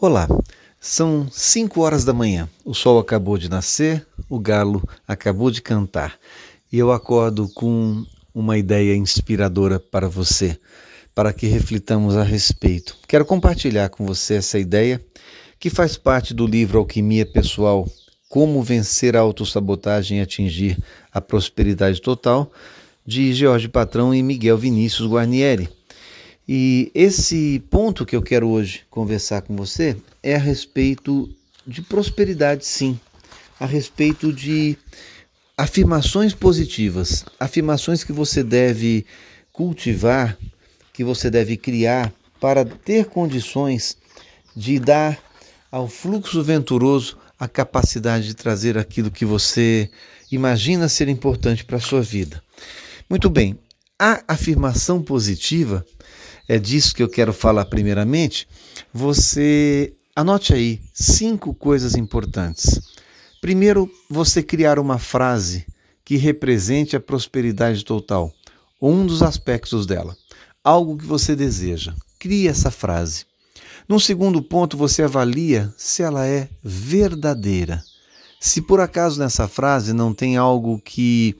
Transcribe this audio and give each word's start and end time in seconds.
Olá, 0.00 0.28
são 0.78 1.26
5 1.28 1.80
horas 1.80 2.04
da 2.04 2.12
manhã. 2.12 2.48
O 2.64 2.72
sol 2.72 3.00
acabou 3.00 3.36
de 3.36 3.48
nascer, 3.48 4.06
o 4.28 4.38
galo 4.38 4.80
acabou 5.08 5.50
de 5.50 5.60
cantar 5.60 6.16
e 6.70 6.78
eu 6.78 6.92
acordo 6.92 7.48
com 7.52 8.06
uma 8.32 8.56
ideia 8.56 8.94
inspiradora 8.94 9.80
para 9.80 10.08
você, 10.08 10.56
para 11.12 11.32
que 11.32 11.48
reflitamos 11.48 12.16
a 12.16 12.22
respeito. 12.22 12.96
Quero 13.08 13.24
compartilhar 13.24 13.88
com 13.88 14.06
você 14.06 14.34
essa 14.34 14.56
ideia 14.56 15.04
que 15.58 15.68
faz 15.68 15.96
parte 15.96 16.32
do 16.32 16.46
livro 16.46 16.78
Alquimia 16.78 17.26
Pessoal: 17.26 17.84
Como 18.28 18.62
Vencer 18.62 19.16
a 19.16 19.20
Autossabotagem 19.20 20.18
e 20.18 20.20
Atingir 20.20 20.78
a 21.12 21.20
Prosperidade 21.20 22.00
Total, 22.00 22.48
de 23.04 23.34
Jorge 23.34 23.66
Patrão 23.66 24.14
e 24.14 24.22
Miguel 24.22 24.58
Vinícius 24.58 25.10
Guarnieri. 25.10 25.68
E 26.48 26.90
esse 26.94 27.62
ponto 27.70 28.06
que 28.06 28.16
eu 28.16 28.22
quero 28.22 28.48
hoje 28.48 28.80
conversar 28.88 29.42
com 29.42 29.54
você 29.54 29.94
é 30.22 30.34
a 30.34 30.38
respeito 30.38 31.28
de 31.66 31.82
prosperidade, 31.82 32.64
sim, 32.64 32.98
a 33.60 33.66
respeito 33.66 34.32
de 34.32 34.74
afirmações 35.58 36.32
positivas, 36.32 37.26
afirmações 37.38 38.02
que 38.02 38.12
você 38.12 38.42
deve 38.42 39.04
cultivar, 39.52 40.38
que 40.94 41.04
você 41.04 41.28
deve 41.28 41.58
criar 41.58 42.10
para 42.40 42.64
ter 42.64 43.04
condições 43.04 43.98
de 44.56 44.78
dar 44.78 45.18
ao 45.70 45.86
fluxo 45.86 46.42
venturoso 46.42 47.18
a 47.38 47.46
capacidade 47.46 48.26
de 48.26 48.34
trazer 48.34 48.78
aquilo 48.78 49.10
que 49.10 49.26
você 49.26 49.90
imagina 50.32 50.88
ser 50.88 51.08
importante 51.08 51.62
para 51.62 51.76
a 51.76 51.80
sua 51.80 52.00
vida. 52.00 52.42
Muito 53.10 53.28
bem, 53.28 53.58
a 53.98 54.22
afirmação 54.28 55.02
positiva 55.02 55.84
é 56.48 56.58
disso 56.58 56.94
que 56.94 57.02
eu 57.02 57.08
quero 57.08 57.32
falar 57.32 57.66
primeiramente, 57.66 58.48
você 58.92 59.92
anote 60.16 60.54
aí 60.54 60.80
cinco 60.94 61.54
coisas 61.54 61.94
importantes. 61.94 62.80
Primeiro, 63.40 63.88
você 64.10 64.42
criar 64.42 64.78
uma 64.78 64.98
frase 64.98 65.66
que 66.04 66.16
represente 66.16 66.96
a 66.96 67.00
prosperidade 67.00 67.84
total, 67.84 68.32
um 68.80 69.06
dos 69.06 69.22
aspectos 69.22 69.86
dela, 69.86 70.16
algo 70.64 70.96
que 70.96 71.04
você 71.04 71.36
deseja. 71.36 71.94
Crie 72.18 72.48
essa 72.48 72.70
frase. 72.70 73.26
Num 73.86 73.98
segundo 73.98 74.42
ponto, 74.42 74.76
você 74.76 75.02
avalia 75.02 75.72
se 75.76 76.02
ela 76.02 76.26
é 76.26 76.48
verdadeira. 76.62 77.82
Se 78.40 78.62
por 78.62 78.80
acaso 78.80 79.18
nessa 79.18 79.46
frase 79.46 79.92
não 79.92 80.14
tem 80.14 80.36
algo 80.36 80.80
que 80.80 81.36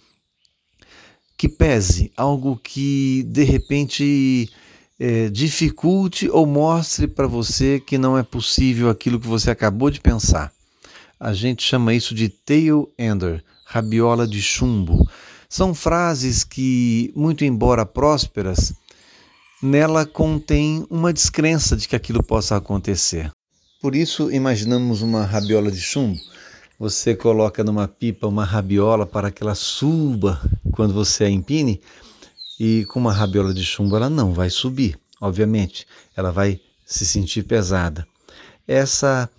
que 1.36 1.48
pese, 1.48 2.10
algo 2.16 2.56
que 2.56 3.22
de 3.28 3.44
repente 3.44 4.50
é, 4.98 5.28
dificulte 5.28 6.28
ou 6.28 6.44
mostre 6.44 7.06
para 7.06 7.26
você 7.26 7.78
que 7.78 7.96
não 7.96 8.18
é 8.18 8.22
possível 8.22 8.90
aquilo 8.90 9.20
que 9.20 9.26
você 9.26 9.50
acabou 9.50 9.90
de 9.90 10.00
pensar. 10.00 10.52
A 11.20 11.32
gente 11.32 11.62
chama 11.62 11.94
isso 11.94 12.14
de 12.14 12.28
tail 12.28 12.90
ender, 12.98 13.44
rabiola 13.64 14.26
de 14.26 14.42
chumbo. 14.42 15.08
São 15.48 15.74
frases 15.74 16.44
que, 16.44 17.12
muito 17.14 17.44
embora 17.44 17.86
prósperas, 17.86 18.72
nela 19.62 20.04
contém 20.04 20.86
uma 20.90 21.12
descrença 21.12 21.76
de 21.76 21.88
que 21.88 21.96
aquilo 21.96 22.22
possa 22.22 22.56
acontecer. 22.56 23.30
Por 23.80 23.94
isso, 23.94 24.30
imaginamos 24.30 25.02
uma 25.02 25.24
rabiola 25.24 25.70
de 25.70 25.80
chumbo. 25.80 26.18
Você 26.78 27.14
coloca 27.14 27.64
numa 27.64 27.88
pipa 27.88 28.26
uma 28.26 28.44
rabiola 28.44 29.04
para 29.04 29.30
que 29.30 29.42
ela 29.42 29.54
suba 29.54 30.40
quando 30.72 30.94
você 30.94 31.24
a 31.24 31.30
empine 31.30 31.80
e 32.58 32.84
com 32.86 32.98
uma 32.98 33.12
rabiola 33.12 33.54
de 33.54 33.64
chumbo 33.64 33.96
ela 33.96 34.10
não 34.10 34.32
vai 34.32 34.50
subir, 34.50 34.98
obviamente, 35.20 35.86
ela 36.16 36.32
vai 36.32 36.60
se 36.84 37.06
sentir 37.06 37.42
pesada. 37.44 38.06
Essa 38.66 39.30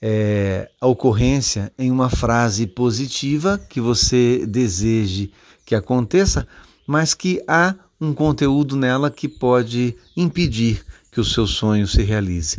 é 0.00 0.70
a 0.80 0.86
ocorrência 0.86 1.72
em 1.78 1.90
uma 1.90 2.08
frase 2.08 2.66
positiva 2.66 3.58
que 3.58 3.80
você 3.80 4.46
deseje 4.46 5.32
que 5.66 5.74
aconteça, 5.74 6.46
mas 6.86 7.14
que 7.14 7.42
há 7.48 7.74
um 8.00 8.14
conteúdo 8.14 8.76
nela 8.76 9.10
que 9.10 9.28
pode 9.28 9.96
impedir 10.16 10.84
que 11.10 11.20
o 11.20 11.24
seu 11.24 11.46
sonho 11.46 11.86
se 11.86 12.02
realize. 12.02 12.58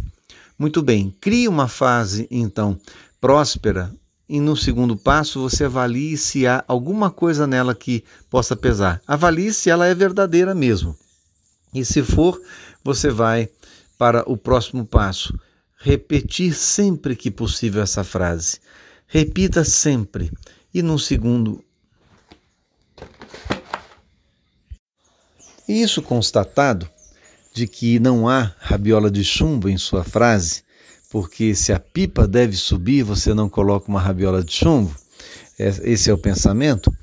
Muito 0.58 0.82
bem, 0.82 1.16
crie 1.22 1.48
uma 1.48 1.68
fase 1.68 2.28
então 2.30 2.78
próspera 3.22 3.94
e 4.30 4.40
no 4.40 4.56
segundo 4.56 4.96
passo 4.96 5.42
você 5.42 5.64
avalie 5.64 6.16
se 6.16 6.46
há 6.46 6.64
alguma 6.68 7.10
coisa 7.10 7.48
nela 7.48 7.74
que 7.74 8.04
possa 8.30 8.56
pesar. 8.56 9.02
Avalie 9.08 9.52
se 9.52 9.72
ela 9.72 9.88
é 9.88 9.96
verdadeira 9.96 10.54
mesmo. 10.54 10.96
E 11.74 11.84
se 11.84 12.04
for, 12.04 12.40
você 12.84 13.10
vai 13.10 13.50
para 13.98 14.24
o 14.30 14.38
próximo 14.38 14.86
passo. 14.86 15.38
Repetir 15.80 16.54
sempre 16.54 17.16
que 17.16 17.32
possível 17.32 17.82
essa 17.82 18.04
frase. 18.04 18.60
Repita 19.08 19.64
sempre. 19.64 20.32
E 20.72 20.84
no 20.84 21.00
segundo. 21.00 21.64
Isso 25.68 26.04
constatado, 26.04 26.88
de 27.54 27.68
que 27.68 28.00
não 28.00 28.30
há 28.30 28.54
rabiola 28.60 29.10
de 29.10 29.24
chumbo 29.24 29.68
em 29.68 29.78
sua 29.78 30.04
frase, 30.04 30.64
porque 31.10 31.56
se 31.56 31.74
a 31.74 31.80
pipa 31.80 32.28
deve 32.28 32.56
subir, 32.56 33.04
você 33.04 33.34
não 33.34 33.50
coloca 33.50 33.90
uma 33.90 34.00
rabiola 34.00 34.44
de 34.44 34.54
chumbo. 34.54 34.96
É, 35.58 35.68
esse 35.84 36.10
é 36.10 36.14
o 36.14 36.18
pensamento. 36.18 36.94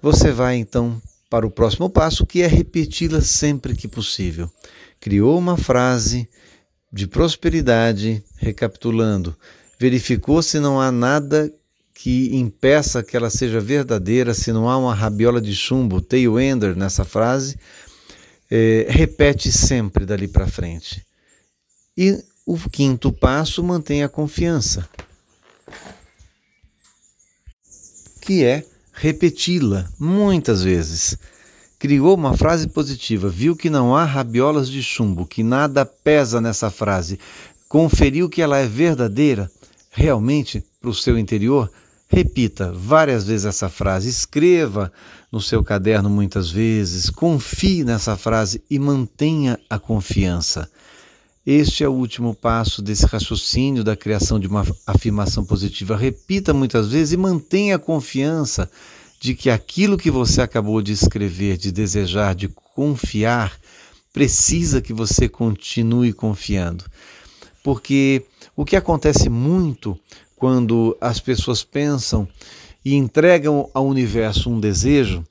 Você 0.00 0.32
vai 0.32 0.56
então 0.56 1.00
para 1.28 1.46
o 1.46 1.50
próximo 1.50 1.88
passo, 1.88 2.26
que 2.26 2.42
é 2.42 2.46
repeti-la 2.46 3.20
sempre 3.20 3.76
que 3.76 3.86
possível. 3.86 4.50
Criou 4.98 5.38
uma 5.38 5.56
frase 5.56 6.28
de 6.92 7.06
prosperidade, 7.06 8.22
recapitulando, 8.36 9.36
verificou 9.78 10.42
se 10.42 10.58
não 10.58 10.80
há 10.80 10.90
nada 10.90 11.52
que 11.94 12.34
impeça 12.34 13.02
que 13.02 13.16
ela 13.16 13.28
seja 13.28 13.60
verdadeira, 13.60 14.32
se 14.32 14.52
não 14.52 14.68
há 14.68 14.76
uma 14.76 14.94
rabiola 14.94 15.40
de 15.40 15.54
chumbo, 15.54 16.00
tail 16.00 16.40
ender 16.40 16.74
nessa 16.74 17.04
frase, 17.04 17.58
é, 18.50 18.86
repete 18.88 19.52
sempre 19.52 20.06
dali 20.06 20.26
para 20.26 20.46
frente. 20.46 21.06
E 21.96 22.18
o 22.46 22.56
quinto 22.70 23.12
passo 23.12 23.62
mantém 23.62 24.02
a 24.02 24.08
confiança, 24.08 24.88
que 28.20 28.44
é 28.44 28.64
repeti-la 28.92 29.88
muitas 29.98 30.62
vezes. 30.62 31.16
Criou 31.78 32.14
uma 32.14 32.36
frase 32.36 32.68
positiva, 32.68 33.30
viu 33.30 33.56
que 33.56 33.70
não 33.70 33.96
há 33.96 34.04
rabiolas 34.04 34.68
de 34.68 34.82
chumbo, 34.82 35.26
que 35.26 35.42
nada 35.42 35.86
pesa 35.86 36.38
nessa 36.40 36.70
frase, 36.70 37.18
conferiu 37.68 38.28
que 38.28 38.42
ela 38.42 38.58
é 38.58 38.66
verdadeira, 38.66 39.50
realmente 39.90 40.62
para 40.78 40.90
o 40.90 40.94
seu 40.94 41.18
interior, 41.18 41.70
repita 42.08 42.72
várias 42.72 43.24
vezes 43.24 43.46
essa 43.46 43.68
frase, 43.68 44.08
escreva 44.08 44.92
no 45.30 45.40
seu 45.40 45.62
caderno 45.62 46.10
muitas 46.10 46.50
vezes, 46.50 47.08
confie 47.08 47.84
nessa 47.84 48.16
frase 48.16 48.62
e 48.68 48.78
mantenha 48.78 49.58
a 49.70 49.78
confiança. 49.78 50.68
Este 51.46 51.82
é 51.82 51.88
o 51.88 51.92
último 51.92 52.34
passo 52.34 52.82
desse 52.82 53.06
raciocínio 53.06 53.82
da 53.82 53.96
criação 53.96 54.38
de 54.38 54.46
uma 54.46 54.66
afirmação 54.86 55.42
positiva. 55.42 55.96
Repita 55.96 56.52
muitas 56.52 56.88
vezes 56.88 57.14
e 57.14 57.16
mantenha 57.16 57.76
a 57.76 57.78
confiança 57.78 58.70
de 59.18 59.34
que 59.34 59.48
aquilo 59.48 59.96
que 59.96 60.10
você 60.10 60.42
acabou 60.42 60.82
de 60.82 60.92
escrever, 60.92 61.56
de 61.56 61.72
desejar, 61.72 62.34
de 62.34 62.48
confiar, 62.48 63.58
precisa 64.12 64.82
que 64.82 64.92
você 64.92 65.30
continue 65.30 66.12
confiando. 66.12 66.84
Porque 67.62 68.22
o 68.54 68.62
que 68.62 68.76
acontece 68.76 69.30
muito 69.30 69.98
quando 70.36 70.94
as 71.00 71.20
pessoas 71.20 71.64
pensam 71.64 72.28
e 72.84 72.94
entregam 72.94 73.70
ao 73.72 73.86
universo 73.86 74.50
um 74.50 74.60
desejo 74.60 75.24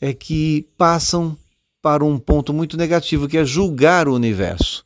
é 0.00 0.12
que 0.12 0.66
passam 0.76 1.36
para 1.80 2.04
um 2.04 2.18
ponto 2.18 2.52
muito 2.52 2.76
negativo, 2.76 3.28
que 3.28 3.38
é 3.38 3.44
julgar 3.44 4.08
o 4.08 4.14
universo. 4.14 4.84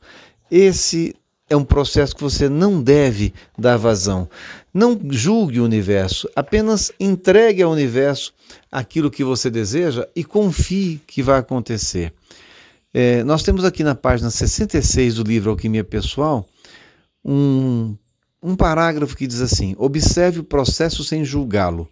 Esse 0.51 1.15
é 1.49 1.57
um 1.57 1.65
processo 1.65 2.15
que 2.15 2.23
você 2.23 2.49
não 2.49 2.83
deve 2.83 3.33
dar 3.59 3.77
vazão. 3.77 4.29
Não 4.73 4.99
julgue 5.11 5.61
o 5.61 5.65
universo, 5.65 6.29
apenas 6.37 6.93
entregue 7.01 7.63
ao 7.63 7.73
universo 7.73 8.35
aquilo 8.71 9.11
que 9.11 9.25
você 9.25 9.51
deseja 9.51 10.07
e 10.15 10.23
confie 10.23 11.01
que 11.07 11.23
vai 11.23 11.39
acontecer. 11.39 12.13
É, 12.93 13.23
nós 13.25 13.43
temos 13.43 13.65
aqui 13.65 13.83
na 13.83 13.95
página 13.95 14.31
66 14.31 15.17
do 15.17 15.23
livro 15.23 15.51
Alquimia 15.51 15.85
Pessoal 15.85 16.47
um, 17.25 17.97
um 18.43 18.57
parágrafo 18.57 19.17
que 19.17 19.27
diz 19.27 19.41
assim: 19.41 19.75
observe 19.79 20.41
o 20.41 20.45
processo 20.45 21.05
sem 21.05 21.25
julgá-lo. 21.25 21.89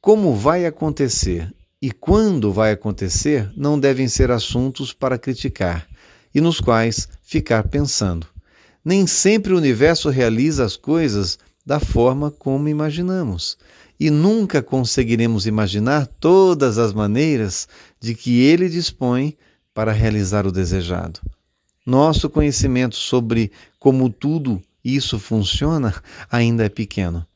Como 0.00 0.34
vai 0.34 0.66
acontecer 0.66 1.52
e 1.80 1.90
quando 1.90 2.52
vai 2.52 2.72
acontecer 2.72 3.50
não 3.56 3.78
devem 3.78 4.08
ser 4.08 4.30
assuntos 4.30 4.92
para 4.92 5.18
criticar 5.18 5.86
e 6.34 6.40
nos 6.40 6.60
quais 6.60 7.08
ficar 7.22 7.68
pensando. 7.68 8.26
Nem 8.84 9.06
sempre 9.06 9.52
o 9.54 9.56
universo 9.56 10.10
realiza 10.10 10.64
as 10.64 10.76
coisas 10.76 11.38
da 11.64 11.80
forma 11.80 12.30
como 12.30 12.68
imaginamos, 12.68 13.56
e 13.98 14.10
nunca 14.10 14.62
conseguiremos 14.62 15.46
imaginar 15.46 16.06
todas 16.06 16.76
as 16.76 16.92
maneiras 16.92 17.68
de 18.00 18.14
que 18.14 18.40
ele 18.42 18.68
dispõe 18.68 19.36
para 19.72 19.92
realizar 19.92 20.46
o 20.46 20.52
desejado. 20.52 21.20
Nosso 21.86 22.28
conhecimento 22.28 22.96
sobre 22.96 23.50
como 23.78 24.10
tudo 24.10 24.60
isso 24.84 25.18
funciona, 25.18 25.94
ainda 26.30 26.64
é 26.64 26.68
pequeno. 26.68 27.26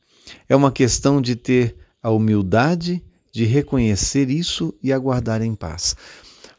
É 0.47 0.55
uma 0.55 0.71
questão 0.71 1.21
de 1.21 1.35
ter 1.35 1.75
a 2.01 2.11
humildade 2.11 3.03
de 3.31 3.45
reconhecer 3.45 4.29
isso 4.29 4.73
e 4.81 4.91
aguardar 4.91 5.41
em 5.41 5.55
paz. 5.55 5.95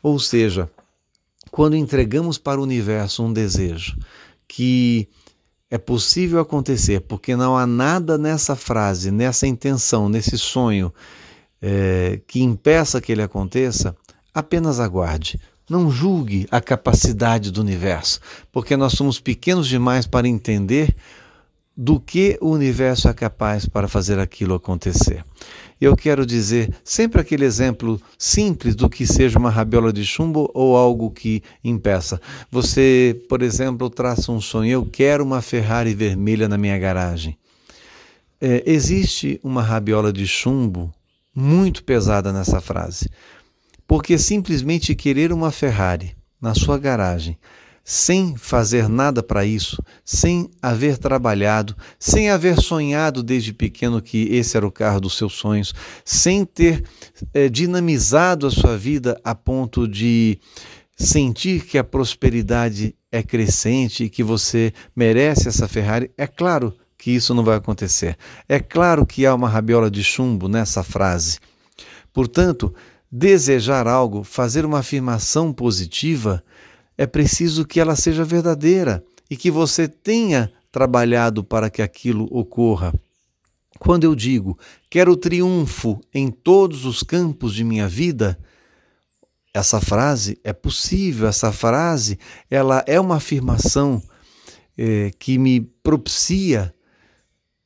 Ou 0.03 0.19
seja, 0.19 0.69
quando 1.61 1.77
entregamos 1.77 2.39
para 2.39 2.59
o 2.59 2.63
universo 2.63 3.23
um 3.23 3.31
desejo 3.31 3.95
que 4.49 5.07
é 5.71 5.77
possível 5.77 6.41
acontecer, 6.41 7.03
porque 7.03 7.37
não 7.37 7.55
há 7.55 7.67
nada 7.67 8.17
nessa 8.17 8.57
frase, 8.57 9.11
nessa 9.11 9.47
intenção, 9.47 10.09
nesse 10.09 10.39
sonho 10.39 10.91
é, 11.61 12.19
que 12.27 12.43
impeça 12.43 12.99
que 12.99 13.13
ele 13.13 13.21
aconteça, 13.21 13.95
apenas 14.33 14.81
aguarde. 14.81 15.39
Não 15.69 15.91
julgue 15.91 16.49
a 16.51 16.63
capacidade 16.63 17.51
do 17.51 17.61
universo, 17.61 18.21
porque 18.51 18.75
nós 18.75 18.95
somos 18.95 19.21
pequenos 19.21 19.69
demais 19.69 20.07
para 20.07 20.27
entender 20.27 20.97
do 21.77 22.01
que 22.01 22.39
o 22.41 22.49
universo 22.49 23.07
é 23.07 23.13
capaz 23.13 23.67
para 23.67 23.87
fazer 23.87 24.19
aquilo 24.19 24.55
acontecer. 24.55 25.23
Eu 25.81 25.97
quero 25.97 26.27
dizer 26.27 26.75
sempre 26.85 27.21
aquele 27.21 27.45
exemplo 27.45 28.01
simples 28.19 28.75
do 28.75 28.91
que 28.91 29.07
seja 29.07 29.39
uma 29.39 29.49
rabiola 29.49 29.91
de 29.93 30.05
chumbo 30.05 30.51
ou 30.53 30.77
algo 30.77 31.11
que 31.11 31.43
impeça. 31.65 32.21
Você, 32.51 33.19
por 33.29 33.41
exemplo, 33.41 33.89
traça 33.89 34.31
um 34.31 34.41
sonho: 34.41 34.71
eu 34.71 34.85
quero 34.85 35.25
uma 35.25 35.41
Ferrari 35.41 35.95
vermelha 35.95 36.47
na 36.49 36.59
minha 36.59 36.79
garagem. 36.79 37.39
É, 38.39 38.63
existe 38.67 39.41
uma 39.43 39.63
rabiola 39.63 40.13
de 40.13 40.27
chumbo 40.27 40.93
muito 41.35 41.83
pesada 41.83 42.33
nessa 42.33 42.61
frase, 42.61 43.09
porque 43.87 44.19
simplesmente 44.19 44.95
querer 44.95 45.33
uma 45.33 45.51
Ferrari 45.51 46.15
na 46.41 46.55
sua 46.55 46.79
garagem 46.79 47.39
sem 47.91 48.37
fazer 48.37 48.89
nada 48.89 49.21
para 49.21 49.45
isso, 49.45 49.83
sem 50.05 50.49
haver 50.63 50.97
trabalhado, 50.97 51.75
sem 51.99 52.31
haver 52.31 52.57
sonhado 52.61 53.21
desde 53.21 53.53
pequeno 53.53 54.01
que 54.01 54.29
esse 54.31 54.57
era 54.57 54.65
o 54.65 54.71
carro 54.71 55.01
dos 55.01 55.19
seus 55.19 55.33
sonhos, 55.33 55.75
sem 56.05 56.45
ter 56.45 56.85
é, 57.35 57.49
dinamizado 57.49 58.47
a 58.47 58.51
sua 58.53 58.79
vida 58.79 59.21
a 59.25 59.35
ponto 59.35 59.89
de 59.89 60.39
sentir 60.97 61.67
que 61.67 61.77
a 61.77 61.83
prosperidade 61.83 62.95
é 63.11 63.25
crescente 63.25 64.05
e 64.05 64.09
que 64.09 64.23
você 64.23 64.73
merece 64.95 65.49
essa 65.49 65.67
Ferrari, 65.67 66.13
é 66.17 66.29
claro 66.29 66.73
que 66.97 67.11
isso 67.11 67.35
não 67.35 67.43
vai 67.43 67.57
acontecer. 67.57 68.17
É 68.49 68.61
claro 68.61 69.05
que 69.05 69.27
há 69.27 69.35
uma 69.35 69.49
rabiola 69.49 69.91
de 69.91 70.05
chumbo 70.05 70.47
nessa 70.47 70.85
frase. 70.85 71.41
Portanto, 72.13 72.73
desejar 73.11 73.89
algo, 73.89 74.23
fazer 74.23 74.65
uma 74.65 74.79
afirmação 74.79 75.53
positiva, 75.53 76.41
é 77.01 77.07
preciso 77.07 77.65
que 77.65 77.81
ela 77.81 77.97
seja 77.97 78.23
verdadeira 78.27 79.03
e 79.31 79.35
que 79.35 79.51
você 79.51 79.89
tenha 79.89 80.53
trabalhado 80.71 81.43
para 81.43 81.71
que 81.71 81.81
aquilo 81.81 82.29
ocorra. 82.31 82.93
Quando 83.79 84.05
eu 84.05 84.15
digo 84.15 84.59
quero 84.91 85.17
triunfo 85.17 85.99
em 86.13 86.31
todos 86.31 86.85
os 86.85 87.03
campos 87.03 87.55
de 87.55 87.65
minha 87.65 87.89
vida, 87.89 88.39
essa 89.55 89.81
frase 89.81 90.39
é 90.45 90.53
possível, 90.53 91.27
essa 91.27 91.51
frase 91.51 92.19
ela 92.51 92.85
é 92.87 93.01
uma 93.01 93.17
afirmação 93.17 94.03
é, 94.77 95.11
que 95.19 95.39
me 95.39 95.59
propicia 95.59 96.75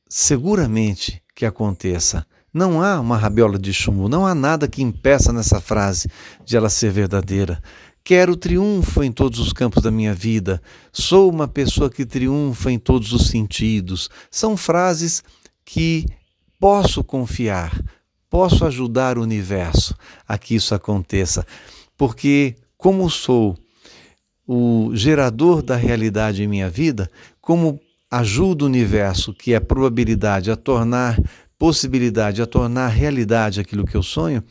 seguramente 0.07 1.21
que 1.35 1.45
aconteça. 1.45 2.25
Não 2.53 2.81
há 2.81 3.01
uma 3.01 3.17
rabiola 3.17 3.59
de 3.59 3.73
chumbo, 3.73 4.07
não 4.07 4.25
há 4.25 4.33
nada 4.33 4.65
que 4.65 4.81
impeça 4.81 5.33
nessa 5.33 5.59
frase 5.59 6.07
de 6.45 6.55
ela 6.55 6.69
ser 6.69 6.89
verdadeira. 6.89 7.61
Quero 8.07 8.35
triunfo 8.35 9.01
em 9.01 9.11
todos 9.11 9.39
os 9.39 9.51
campos 9.51 9.81
da 9.81 9.89
minha 9.89 10.13
vida. 10.13 10.61
Sou 10.93 11.27
uma 11.27 11.47
pessoa 11.47 11.89
que 11.89 12.05
triunfa 12.05 12.71
em 12.71 12.77
todos 12.77 13.11
os 13.11 13.29
sentidos. 13.29 14.11
São 14.29 14.55
frases 14.55 15.23
que 15.65 16.05
posso 16.59 17.03
confiar, 17.03 17.75
posso 18.29 18.63
ajudar 18.63 19.17
o 19.17 19.23
universo 19.23 19.95
a 20.27 20.37
que 20.37 20.53
isso 20.53 20.75
aconteça, 20.75 21.47
porque, 21.97 22.55
como 22.77 23.09
sou 23.09 23.57
o 24.47 24.91
gerador 24.93 25.63
da 25.63 25.75
realidade 25.75 26.43
em 26.43 26.47
minha 26.47 26.69
vida, 26.69 27.09
como 27.41 27.79
ajudo 28.11 28.61
o 28.61 28.67
universo, 28.67 29.33
que 29.33 29.51
é 29.51 29.59
probabilidade, 29.59 30.51
a 30.51 30.55
tornar 30.55 31.19
possibilidade, 31.57 32.39
a 32.39 32.45
tornar 32.45 32.89
realidade 32.89 33.59
aquilo 33.59 33.83
que 33.83 33.97
eu 33.97 34.03
sonho, 34.03 34.43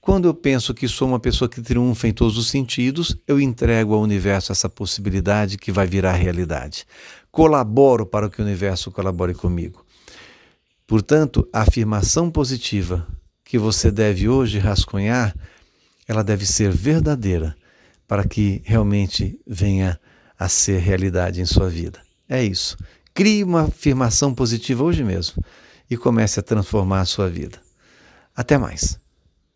quando 0.00 0.26
eu 0.26 0.34
penso 0.34 0.72
que 0.72 0.88
sou 0.88 1.06
uma 1.06 1.20
pessoa 1.20 1.48
que 1.48 1.60
triunfa 1.60 2.08
em 2.08 2.12
todos 2.12 2.38
os 2.38 2.48
sentidos, 2.48 3.16
eu 3.28 3.38
entrego 3.38 3.92
ao 3.94 4.00
universo 4.00 4.50
essa 4.50 4.68
possibilidade 4.68 5.58
que 5.58 5.70
vai 5.70 5.86
virar 5.86 6.12
realidade. 6.12 6.86
Colaboro 7.30 8.06
para 8.06 8.30
que 8.30 8.40
o 8.40 8.44
universo 8.44 8.90
colabore 8.90 9.34
comigo. 9.34 9.84
Portanto, 10.86 11.46
a 11.52 11.60
afirmação 11.60 12.30
positiva 12.30 13.06
que 13.44 13.58
você 13.58 13.90
deve 13.90 14.28
hoje 14.28 14.58
rascunhar, 14.58 15.36
ela 16.08 16.24
deve 16.24 16.46
ser 16.46 16.70
verdadeira 16.70 17.54
para 18.08 18.26
que 18.26 18.62
realmente 18.64 19.38
venha 19.46 20.00
a 20.38 20.48
ser 20.48 20.78
realidade 20.78 21.40
em 21.40 21.44
sua 21.44 21.68
vida. 21.68 22.00
É 22.28 22.42
isso. 22.42 22.76
Crie 23.12 23.44
uma 23.44 23.62
afirmação 23.62 24.34
positiva 24.34 24.82
hoje 24.82 25.04
mesmo 25.04 25.44
e 25.90 25.96
comece 25.96 26.40
a 26.40 26.42
transformar 26.42 27.00
a 27.00 27.04
sua 27.04 27.28
vida. 27.28 27.60
Até 28.34 28.56
mais. 28.56 28.99